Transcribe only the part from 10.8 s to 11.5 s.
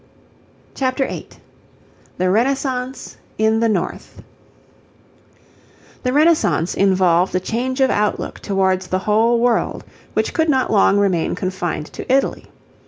remain